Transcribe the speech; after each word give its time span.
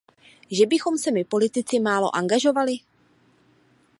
Že 0.51 0.65
bychom 0.65 0.97
se 0.97 1.11
my, 1.11 1.23
politici, 1.23 1.79
málo 1.79 2.15
angažovali? 2.15 2.73